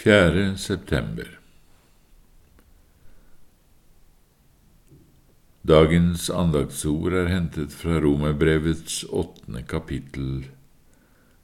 4. 0.00 0.56
september 0.56 1.26
Dagens 5.60 6.30
andaktsord 6.32 7.12
er 7.20 7.28
hentet 7.28 7.74
fra 7.76 7.98
Romerbrevets 8.00 9.02
åttende 9.12 9.60
kapittel 9.68 10.46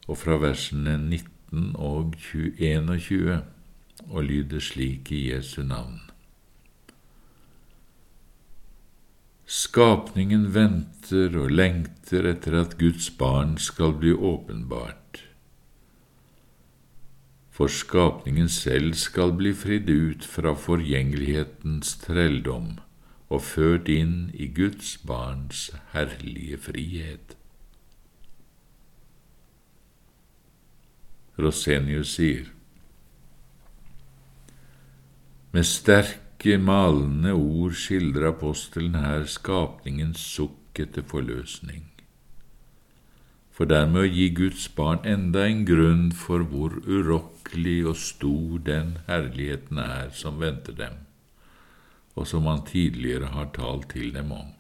og 0.07 0.17
fra 0.23 0.39
versene 0.41 0.97
19 1.03 1.77
og 1.77 2.17
21 2.33 3.37
og 4.07 4.25
lyder 4.31 4.65
slik 4.71 5.13
i 5.13 5.27
Jesu 5.35 5.61
navn. 5.61 6.01
Skapningen 9.45 10.49
venter 10.57 11.37
og 11.45 11.53
lengter 11.53 12.33
etter 12.33 12.63
at 12.65 12.81
Guds 12.81 13.13
barn 13.21 13.59
skal 13.61 13.99
bli 14.01 14.17
åpenbart 14.17 15.26
for 17.57 17.67
skapningen 17.73 18.49
selv 18.53 18.93
skal 19.01 19.31
bli 19.33 19.55
fridd 19.57 19.89
ut 19.89 20.25
fra 20.29 20.53
forgjengelighetens 20.61 21.95
trelldom 22.03 22.75
og 23.33 23.41
ført 23.43 23.89
inn 23.89 24.29
i 24.35 24.51
Guds 24.59 24.99
barns 25.09 25.71
herlige 25.95 26.61
frihet. 26.67 27.33
Rosenius 31.41 32.13
sier, 32.19 32.53
Med 35.57 35.65
sterke, 35.65 36.59
malende 36.61 37.33
ord 37.33 37.73
skildrer 37.73 38.35
apostelen 38.35 39.01
her 39.01 39.25
skapningens 39.25 40.21
sukk 40.21 40.85
etter 40.85 41.05
forløsning 41.09 41.96
for 43.57 43.69
dermed 43.71 44.03
å 44.03 44.09
gi 44.13 44.27
Guds 44.37 44.67
barn 44.77 44.99
enda 45.09 45.47
en 45.49 45.63
grunn 45.65 46.11
for 46.13 46.45
hvor 46.51 46.75
urokkelig 46.85 47.79
og 47.89 47.97
stor 47.97 48.59
den 48.67 48.99
herligheten 49.07 49.81
er 49.81 50.11
som 50.13 50.43
venter 50.43 50.77
dem, 50.77 50.99
og 52.13 52.29
som 52.29 52.45
han 52.51 52.67
tidligere 52.69 53.33
har 53.33 53.49
talt 53.57 53.89
til 53.95 54.13
dem 54.13 54.35
om. 54.37 54.53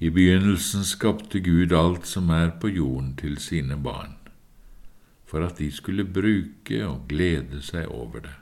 I 0.00 0.08
begynnelsen 0.10 0.86
skapte 0.88 1.42
Gud 1.44 1.74
alt 1.76 2.08
som 2.08 2.32
er 2.32 2.54
på 2.62 2.72
jorden, 2.72 3.12
til 3.20 3.36
sine 3.38 3.76
barn, 3.76 4.16
for 5.28 5.44
at 5.44 5.60
de 5.60 5.68
skulle 5.70 6.08
bruke 6.08 6.80
og 6.86 7.04
glede 7.12 7.60
seg 7.62 7.92
over 7.92 8.24
det, 8.24 8.38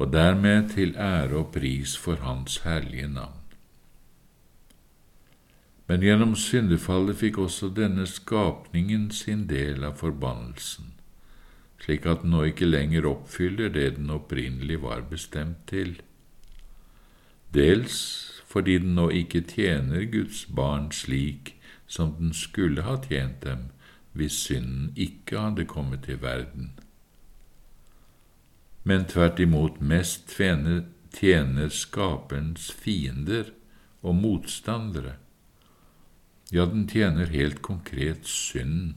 og 0.00 0.16
dermed 0.16 0.72
til 0.72 0.96
ære 0.96 1.42
og 1.42 1.52
pris 1.52 1.92
for 1.98 2.24
Hans 2.24 2.62
herlige 2.64 3.10
navn. 3.12 3.37
Men 5.88 6.02
gjennom 6.04 6.34
syndefallet 6.36 7.16
fikk 7.16 7.38
også 7.40 7.70
denne 7.72 8.04
skapningen 8.06 9.06
sin 9.14 9.46
del 9.48 9.86
av 9.88 9.94
forbannelsen, 10.02 10.90
slik 11.80 12.04
at 12.04 12.24
den 12.24 12.34
nå 12.34 12.42
ikke 12.50 12.68
lenger 12.68 13.06
oppfyller 13.08 13.72
det 13.72 13.94
den 13.96 14.10
opprinnelig 14.12 14.82
var 14.82 15.06
bestemt 15.08 15.62
til. 15.70 15.94
Dels 17.56 17.96
fordi 18.48 18.76
den 18.82 18.98
nå 18.98 19.06
ikke 19.16 19.40
tjener 19.48 20.04
Guds 20.12 20.42
barn 20.52 20.90
slik 20.92 21.54
som 21.88 22.12
den 22.18 22.34
skulle 22.36 22.84
ha 22.84 22.98
tjent 23.08 23.40
dem 23.46 23.70
hvis 24.12 24.36
synden 24.44 24.90
ikke 24.96 25.40
hadde 25.40 25.64
kommet 25.68 26.04
til 26.04 26.20
verden, 26.20 26.72
men 28.88 29.04
tvert 29.04 29.40
imot 29.40 29.80
mest 29.84 30.32
tjener, 30.32 30.84
tjener 31.12 31.68
Skaperens 31.68 32.70
fiender 32.72 33.50
og 34.02 34.16
motstandere 34.16 35.16
ja, 36.52 36.66
den 36.66 36.88
tjener 36.88 37.26
helt 37.26 37.62
konkret 37.62 38.26
synd, 38.26 38.94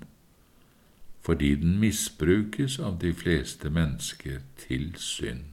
fordi 1.22 1.56
den 1.56 1.80
misbrukes 1.80 2.80
av 2.80 3.00
de 3.02 3.14
fleste 3.14 3.70
mennesker 3.70 4.40
til 4.58 4.94
synd. 4.98 5.46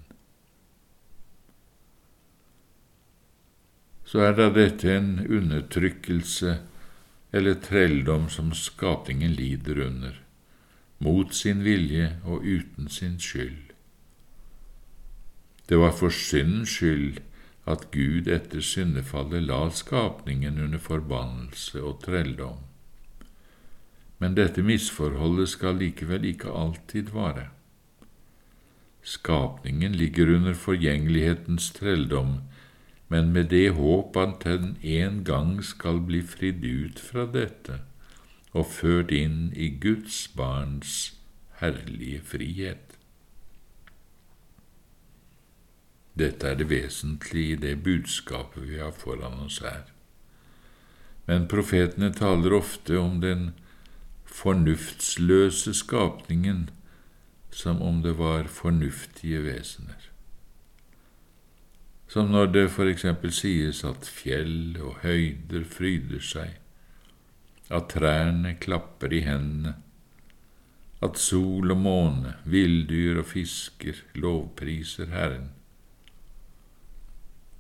Så 4.09 4.23
er 4.25 4.33
da 4.33 4.49
dette 4.55 4.89
en 4.97 5.27
undertrykkelse 5.27 6.55
eller 7.33 7.59
trelldom 7.61 8.29
som 8.33 8.55
skapningen 8.57 9.35
lider 9.37 9.83
under, 9.85 10.15
mot 10.99 11.35
sin 11.35 11.61
vilje 11.65 12.15
og 12.25 12.47
uten 12.47 12.89
sin 12.89 13.19
skyld. 13.21 13.75
Det 15.69 15.77
var 15.79 15.93
for 15.93 16.09
syndens 16.09 16.79
skyld 16.79 17.21
at 17.69 17.91
Gud 17.93 18.29
etter 18.33 18.65
syndefallet 18.65 19.45
la 19.45 19.61
skapningen 19.71 20.59
under 20.65 20.81
forbannelse 20.81 21.83
og 21.85 22.01
trelldom. 22.07 22.65
Men 24.19 24.35
dette 24.39 24.65
misforholdet 24.65 25.53
skal 25.53 25.79
likevel 25.83 26.25
ikke 26.33 26.55
alltid 26.63 27.13
vare. 27.15 27.51
Skapningen 29.03 29.93
ligger 29.93 30.35
under 30.35 30.57
forgjengelighetens 30.59 31.71
trelldom, 31.77 32.41
men 33.09 33.33
med 33.33 33.53
det 33.53 33.71
håp 33.77 34.17
at 34.21 34.43
den 34.45 34.77
en 34.83 35.23
gang 35.25 35.63
skal 35.65 36.01
bli 36.09 36.21
fridd 36.25 36.65
ut 36.65 36.99
fra 37.01 37.25
dette 37.33 37.81
og 38.53 38.67
ført 38.73 39.13
inn 39.15 39.53
i 39.57 39.71
Guds 39.81 40.27
barns 40.37 41.15
herlige 41.61 42.21
frihet. 42.25 42.88
Dette 46.19 46.51
er 46.51 46.59
det 46.59 46.67
vesentlige 46.71 47.55
i 47.55 47.61
det 47.63 47.77
budskapet 47.85 48.65
vi 48.67 48.81
har 48.83 48.95
foran 48.97 49.39
oss 49.45 49.61
her. 49.63 49.87
Men 51.29 51.47
profetene 51.51 52.11
taler 52.17 52.57
ofte 52.57 52.97
om 52.99 53.21
den 53.23 53.53
fornuftsløse 54.25 55.75
skapningen 55.77 56.69
som 57.51 57.83
om 57.83 58.03
det 58.03 58.15
var 58.19 58.49
fornuftige 58.53 59.43
vesener. 59.45 60.09
Som 62.09 62.33
når 62.33 62.47
det 62.55 62.71
for 62.73 62.89
eksempel 62.89 63.33
sies 63.35 63.83
at 63.85 64.09
fjell 64.09 64.79
og 64.81 65.03
høyder 65.03 65.67
fryder 65.69 66.25
seg, 66.25 66.57
at 67.69 67.91
trærne 67.93 68.55
klapper 68.61 69.13
i 69.13 69.21
hendene, 69.27 69.75
at 71.05 71.21
sol 71.21 71.71
og 71.71 71.79
måne, 71.79 72.35
villdyr 72.49 73.21
og 73.21 73.29
fisker 73.31 74.01
lovpriser 74.17 75.13
Herren, 75.13 75.51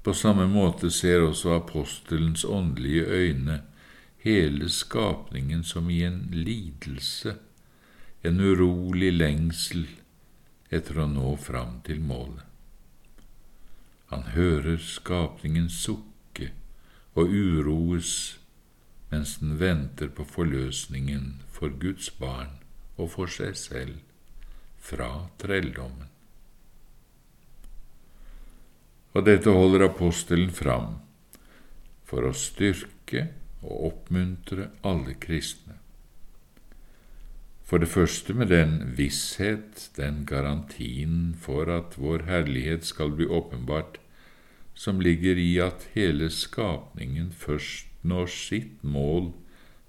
på 0.08 0.14
samme 0.14 0.46
måte 0.48 0.88
ser 0.88 1.20
også 1.20 1.50
apostelens 1.52 2.40
åndelige 2.44 3.02
øyne 3.04 3.58
hele 4.24 4.70
skapningen 4.72 5.60
som 5.64 5.90
i 5.90 5.98
en 6.06 6.30
lidelse, 6.32 7.34
en 8.24 8.40
urolig 8.40 9.12
lengsel 9.12 9.84
etter 10.72 11.02
å 11.04 11.06
nå 11.12 11.34
fram 11.36 11.82
til 11.84 12.00
målet. 12.00 12.40
Han 14.08 14.24
hører 14.32 14.80
skapningen 14.80 15.68
sukke 15.68 16.54
og 17.12 17.28
uroes 17.28 18.12
mens 19.12 19.36
den 19.42 19.58
venter 19.60 20.08
på 20.08 20.24
forløsningen 20.24 21.34
for 21.52 21.68
Guds 21.68 22.08
barn 22.16 22.56
og 22.96 23.12
for 23.18 23.28
seg 23.28 23.60
selv 23.60 24.00
fra 24.80 25.26
trelldommen 25.36 26.08
og 29.18 29.24
dette 29.26 29.50
holder 29.50 29.88
apostelen 29.88 30.52
fram 30.54 31.00
for 32.06 32.22
å 32.28 32.30
styrke 32.36 33.24
og 33.64 33.88
oppmuntre 33.88 34.68
alle 34.86 35.16
kristne. 35.18 35.74
For 37.66 37.82
det 37.82 37.90
første 37.90 38.32
med 38.32 38.52
den 38.54 38.76
visshet, 38.96 39.88
den 39.98 40.22
garantien 40.24 41.34
for 41.42 41.68
at 41.74 41.98
vår 41.98 42.28
herlighet 42.30 42.86
skal 42.86 43.10
bli 43.18 43.26
åpenbart, 43.26 43.98
som 44.78 45.02
ligger 45.02 45.36
i 45.42 45.58
at 45.60 45.88
hele 45.96 46.30
skapningen 46.30 47.34
først 47.34 47.90
når 48.06 48.30
sitt 48.30 48.86
mål 48.86 49.32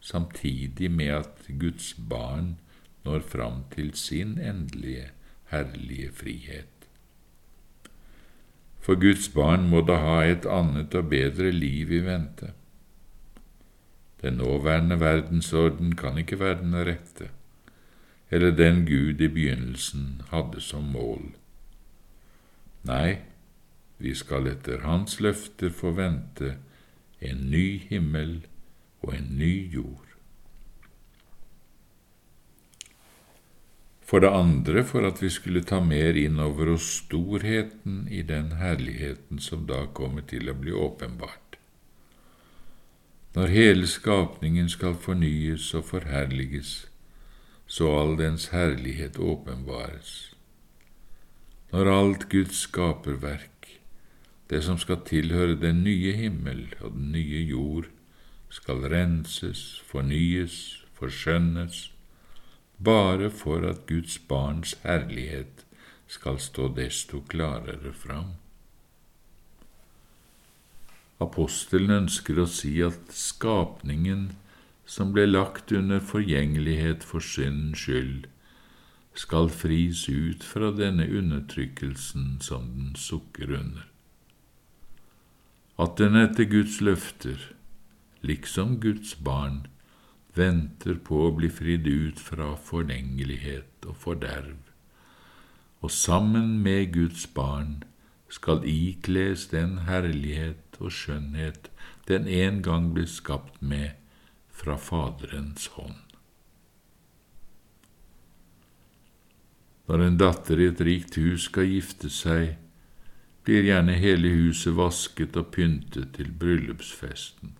samtidig 0.01 0.89
med 0.89 1.13
at 1.21 1.45
Guds 1.61 1.93
barn 1.93 2.55
når 3.05 3.21
fram 3.29 3.61
til 3.71 3.93
sin 3.93 4.39
endelige, 4.41 5.11
herlige 5.53 6.11
frihet. 6.17 6.78
For 8.89 8.97
Guds 8.97 9.27
barn 9.29 9.67
må 9.69 9.83
da 9.85 9.99
ha 10.01 10.13
et 10.25 10.47
annet 10.49 10.95
og 10.97 11.11
bedre 11.11 11.51
liv 11.53 11.91
i 11.93 11.99
vente. 12.01 12.47
Den 14.23 14.39
nåværende 14.41 14.97
verdensorden 14.97 15.91
kan 15.95 16.17
ikke 16.17 16.39
være 16.39 16.63
den 16.63 16.73
rette, 16.87 17.27
eller 18.31 18.55
den 18.57 18.87
Gud 18.87 19.21
i 19.21 19.27
begynnelsen 19.29 20.23
hadde 20.31 20.63
som 20.65 20.89
mål. 20.89 21.21
Nei, 22.89 23.19
vi 24.01 24.15
skal 24.17 24.49
etter 24.55 24.81
Hans 24.81 25.19
løfter 25.21 25.69
få 25.69 25.93
vente 25.93 26.55
en 27.21 27.45
ny 27.53 27.67
himmel 27.91 28.39
og 29.05 29.13
en 29.19 29.35
ny 29.37 29.53
jord. 29.69 30.08
For 34.09 34.23
det 34.23 34.29
andre 34.33 34.81
for 34.89 35.05
at 35.05 35.19
vi 35.21 35.29
skulle 35.29 35.61
ta 35.61 35.77
mer 35.85 36.17
inn 36.17 36.39
over 36.41 36.71
oss 36.73 36.87
storheten 37.03 38.07
i 38.09 38.23
den 38.25 38.55
herligheten 38.57 39.37
som 39.37 39.67
da 39.69 39.83
kommer 39.93 40.25
til 40.25 40.49
å 40.49 40.55
bli 40.57 40.73
åpenbart. 40.73 41.59
Når 43.35 43.53
hele 43.53 43.87
skapningen 43.87 44.71
skal 44.73 44.95
fornyes 44.97 45.67
og 45.77 45.85
forherliges, 45.91 46.87
så 47.69 47.91
all 47.99 48.15
dens 48.17 48.47
herlighet 48.49 49.19
åpenbares. 49.21 50.33
Når 51.69 51.91
alt 51.93 52.25
Guds 52.33 52.63
skaperverk, 52.65 53.69
det 54.49 54.63
som 54.65 54.81
skal 54.81 55.03
tilhøre 55.05 55.59
den 55.61 55.83
nye 55.85 56.15
himmel 56.17 56.65
og 56.81 56.97
den 56.97 57.11
nye 57.13 57.45
jord, 57.45 57.93
skal 58.49 58.81
renses, 58.89 59.83
fornyes, 59.85 60.79
forskjønnes, 60.97 61.91
bare 62.79 63.29
for 63.29 63.65
at 63.67 63.85
Guds 63.87 64.17
barns 64.27 64.75
herlighet 64.83 65.65
skal 66.07 66.39
stå 66.39 66.67
desto 66.75 67.21
klarere 67.27 67.93
fram. 67.93 68.37
Apostelen 71.19 71.91
ønsker 71.91 72.39
å 72.39 72.47
si 72.47 72.77
at 72.85 73.11
skapningen 73.11 74.29
som 74.89 75.11
ble 75.13 75.27
lagt 75.27 75.73
under 75.75 75.99
forgjengelighet 75.99 77.03
for 77.05 77.21
syndens 77.21 77.83
skyld, 77.83 78.27
skal 79.13 79.49
fris 79.51 80.05
ut 80.07 80.45
fra 80.47 80.71
denne 80.71 81.05
undertrykkelsen 81.05 82.37
som 82.41 82.69
den 82.77 82.95
sukker 82.95 83.51
under. 83.51 83.85
At 85.79 85.99
den 85.99 86.15
etter 86.19 86.47
Guds 86.47 86.79
løfter, 86.81 87.37
liksom 88.23 88.79
Guds 88.79 89.13
barn, 89.15 89.67
venter 90.39 90.97
på 91.05 91.25
å 91.27 91.35
bli 91.35 91.51
fridd 91.51 91.87
ut 91.87 92.19
fra 92.23 92.53
forlengelighet 92.69 93.87
og 93.89 93.99
forderv, 93.99 94.57
og 95.83 95.91
sammen 95.93 96.57
med 96.63 96.93
Guds 96.95 97.27
barn 97.35 97.81
skal 98.29 98.65
ikles 98.67 99.47
den 99.53 99.79
herlighet 99.87 100.79
og 100.79 100.93
skjønnhet 100.95 101.69
den 102.09 102.27
en 102.27 102.61
gang 102.65 102.91
ble 102.95 103.05
skapt 103.07 103.61
med 103.61 103.97
fra 104.59 104.77
Faderens 104.81 105.67
hånd. 105.75 105.99
Når 109.89 110.03
en 110.05 110.17
datter 110.21 110.59
i 110.61 110.67
et 110.69 110.81
rikt 110.85 111.15
hus 111.17 111.47
skal 111.49 111.69
gifte 111.69 112.11
seg, 112.13 112.59
blir 113.45 113.65
gjerne 113.65 113.95
hele 113.97 114.29
huset 114.35 114.75
vasket 114.77 115.37
og 115.39 115.49
pyntet 115.55 116.11
til 116.17 116.29
bryllupsfesten, 116.29 117.55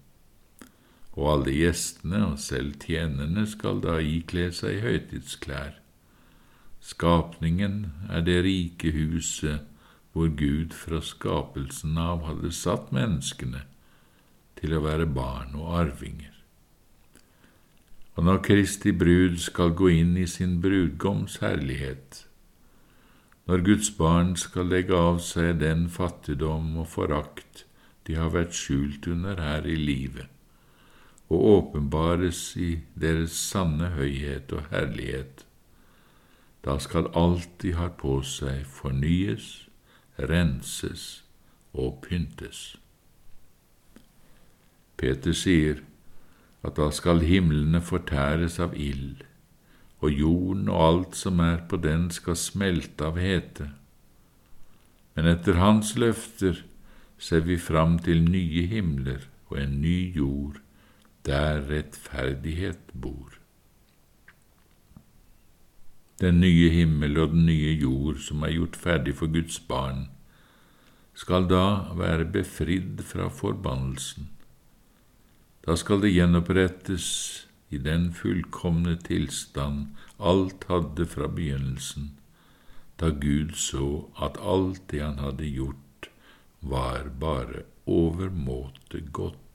og 1.20 1.28
alle 1.34 1.52
gjestene 1.52 2.22
og 2.32 2.38
selv 2.40 2.78
tjenerne 2.80 3.44
skal 3.50 3.82
da 3.84 3.98
ikle 4.00 4.48
seg 4.56 4.80
høytidsklær. 4.86 5.74
Skapningen 6.80 7.82
er 8.08 8.24
det 8.24 8.38
rike 8.46 8.94
huset 8.96 9.68
hvor 10.16 10.32
Gud 10.40 10.72
fra 10.74 11.02
skapelsen 11.04 12.00
av 12.00 12.24
hadde 12.28 12.54
satt 12.56 12.94
menneskene 12.96 13.66
til 14.60 14.76
å 14.76 14.82
være 14.84 15.10
barn 15.12 15.54
og 15.60 15.76
arvinger. 15.84 16.34
Og 18.16 18.26
når 18.28 18.42
Kristi 18.48 18.96
brud 18.96 19.38
skal 19.44 19.76
gå 19.76 19.92
inn 20.00 20.16
i 20.20 20.26
sin 20.28 20.58
brudgoms 20.64 21.38
herlighet, 21.44 22.24
når 23.48 23.64
Guds 23.68 23.92
barn 23.96 24.36
skal 24.40 24.68
legge 24.72 24.96
av 24.96 25.22
seg 25.26 25.62
den 25.62 25.88
fattigdom 25.92 26.76
og 26.80 26.92
forakt 26.92 27.64
de 28.08 28.18
har 28.20 28.34
vært 28.34 28.56
skjult 28.56 29.08
under 29.10 29.40
her 29.42 29.68
i 29.68 29.78
livet, 29.80 30.28
og 31.30 31.46
åpenbares 31.54 32.42
i 32.58 32.80
deres 32.98 33.38
sanne 33.38 33.94
høyhet 33.94 34.52
og 34.56 34.70
herlighet, 34.72 35.46
da 36.66 36.76
skal 36.82 37.12
alt 37.16 37.50
de 37.62 37.74
har 37.78 37.94
på 38.02 38.20
seg, 38.26 38.66
fornyes 38.66 39.70
renses 40.20 41.24
og 41.74 42.02
pyntes. 42.04 42.76
Peter 45.00 45.36
sier 45.38 45.84
at 46.66 46.76
da 46.76 46.90
skal 46.92 47.24
himlene 47.24 47.80
fortæres 47.82 48.60
av 48.60 48.76
ild, 48.76 49.24
og 50.00 50.12
jorden 50.12 50.68
og 50.72 50.82
alt 50.84 51.20
som 51.20 51.40
er 51.44 51.62
på 51.72 51.80
den 51.80 52.10
skal 52.12 52.36
smelte 52.40 53.08
av 53.08 53.20
hete. 53.20 53.70
Men 55.16 55.28
etter 55.32 55.60
hans 55.60 55.96
løfter 56.00 56.64
ser 57.20 57.44
vi 57.48 57.58
fram 57.60 57.98
til 58.04 58.24
nye 58.24 58.66
himler 58.72 59.28
og 59.50 59.60
en 59.60 59.80
ny 59.84 59.98
jord, 60.16 60.60
der 61.26 61.66
rettferdighet 61.70 62.94
bor. 62.94 63.36
Den 66.20 66.42
nye 66.44 66.70
himmel 66.70 67.18
og 67.20 67.34
den 67.34 67.46
nye 67.48 67.76
jord 67.80 68.20
som 68.24 68.44
er 68.44 68.56
gjort 68.56 68.76
ferdig 68.80 69.16
for 69.16 69.32
Guds 69.32 69.60
barn, 69.60 70.08
skal 71.16 71.48
da 71.52 71.92
være 72.00 72.28
befridd 72.32 73.02
fra 73.04 73.28
forbannelsen. 73.32 74.30
Da 75.68 75.76
skal 75.80 76.02
det 76.04 76.14
gjenopprettes 76.16 77.08
i 77.70 77.78
den 77.78 78.10
fullkomne 78.16 78.96
tilstand 79.04 79.90
alt 80.20 80.66
hadde 80.72 81.06
fra 81.08 81.28
begynnelsen, 81.28 82.14
da 83.00 83.12
Gud 83.16 83.56
så 83.56 84.08
at 84.20 84.40
alt 84.42 84.88
det 84.92 85.04
han 85.04 85.20
hadde 85.24 85.48
gjort, 85.48 86.10
var 86.62 87.12
bare 87.20 87.64
overmåte 87.88 89.04
godt. 89.12 89.49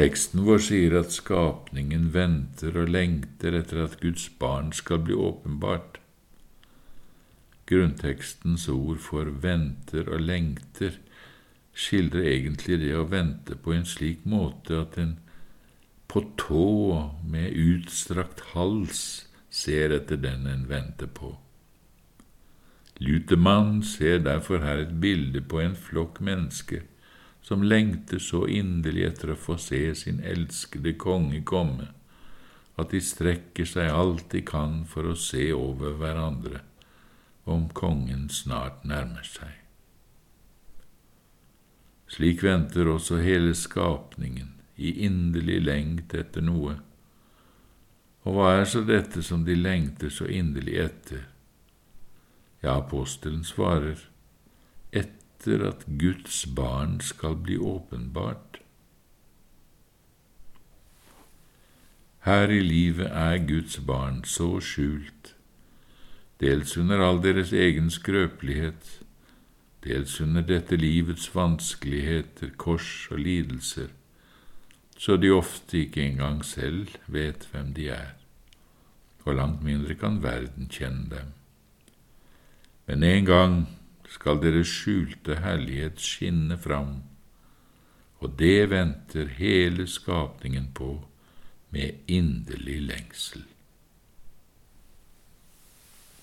Teksten 0.00 0.46
vår 0.46 0.62
sier 0.64 0.94
at 0.96 1.10
skapningen 1.12 2.06
venter 2.14 2.72
og 2.80 2.88
lengter 2.88 3.52
etter 3.58 3.82
at 3.82 3.98
Guds 4.00 4.30
barn 4.40 4.70
skal 4.72 5.02
bli 5.04 5.12
åpenbart. 5.12 5.98
Grunntekstens 7.68 8.64
ord 8.72 9.02
for 9.04 9.28
venter 9.42 10.08
og 10.08 10.22
lengter 10.24 10.96
skildrer 11.76 12.30
egentlig 12.30 12.78
det 12.80 12.94
å 12.96 13.04
vente 13.12 13.58
på 13.60 13.74
en 13.76 13.84
slik 13.84 14.24
måte 14.24 14.78
at 14.86 14.96
en 15.02 15.18
på 16.08 16.22
tå 16.40 16.70
med 17.34 17.52
utstrakt 17.60 18.40
hals 18.54 19.02
ser 19.52 19.92
etter 19.98 20.16
den 20.24 20.48
en 20.48 20.64
venter 20.70 21.12
på. 21.12 21.34
Lutemann 23.04 23.82
ser 23.84 24.24
derfor 24.24 24.64
her 24.64 24.80
et 24.86 24.96
bilde 25.04 25.44
på 25.44 25.60
en 25.60 25.76
flokk 25.76 26.22
mennesker 26.24 26.88
som 27.42 27.62
lengter 27.62 28.18
så 28.18 28.44
inderlig 28.46 29.06
etter 29.08 29.32
å 29.32 29.38
få 29.38 29.56
se 29.58 29.82
sin 29.94 30.20
elskede 30.20 30.94
konge 31.00 31.42
komme, 31.46 31.88
at 32.80 32.92
de 32.92 33.00
strekker 33.04 33.68
seg 33.68 33.90
alt 33.92 34.28
de 34.32 34.42
kan 34.46 34.84
for 34.88 35.08
å 35.10 35.16
se 35.18 35.50
over 35.52 35.96
hverandre 36.00 36.62
om 37.50 37.68
kongen 37.74 38.28
snart 38.32 38.84
nærmer 38.84 39.26
seg. 39.26 39.56
Slik 42.10 42.42
venter 42.42 42.88
også 42.90 43.20
hele 43.22 43.54
skapningen 43.54 44.54
i 44.80 44.92
inderlig 45.06 45.60
lengt 45.62 46.14
etter 46.16 46.42
noe. 46.42 46.76
Og 48.26 48.36
hva 48.36 48.50
er 48.58 48.66
så 48.68 48.82
dette 48.84 49.22
som 49.24 49.44
de 49.46 49.54
lengter 49.56 50.12
så 50.12 50.26
inderlig 50.28 50.76
etter? 50.82 51.22
Ja, 52.60 52.76
apostelen 52.76 53.44
svarer, 53.46 54.02
etter 54.90 55.19
etter 55.40 55.62
at 55.66 55.84
Guds 55.98 56.46
barn 56.46 57.00
skal 57.00 57.36
bli 57.36 57.56
åpenbart. 57.56 58.60
Her 62.20 62.48
i 62.52 62.60
livet 62.60 63.06
er 63.06 63.38
Guds 63.48 63.78
barn 63.80 64.24
så 64.24 64.60
skjult, 64.60 65.34
dels 66.40 66.76
under 66.76 67.00
all 67.00 67.22
deres 67.24 67.52
egen 67.52 67.88
skrøpelighet, 67.90 69.00
dels 69.84 70.20
under 70.20 70.44
dette 70.44 70.76
livets 70.76 71.30
vanskeligheter, 71.34 72.52
kors 72.60 73.08
og 73.10 73.18
lidelser, 73.24 73.88
så 74.98 75.16
de 75.16 75.32
ofte 75.32 75.86
ikke 75.86 76.04
engang 76.04 76.44
selv 76.44 76.92
vet 77.08 77.48
hvem 77.52 77.72
de 77.72 77.88
er, 77.88 78.12
og 79.24 79.34
langt 79.40 79.64
mindre 79.64 79.96
kan 79.96 80.20
verden 80.22 80.68
kjenne 80.68 81.08
dem. 81.08 81.32
Men 82.86 83.02
en 83.02 83.24
gang 83.24 83.79
skal 84.10 84.40
deres 84.42 84.68
skjulte 84.68 85.38
herlighet 85.40 86.00
skinne 86.02 86.58
fram, 86.58 87.00
og 88.20 88.34
det 88.40 88.70
venter 88.72 89.30
hele 89.38 89.86
skapningen 89.88 90.68
på 90.76 90.96
med 91.70 92.10
inderlig 92.10 92.80
lengsel. 92.90 93.44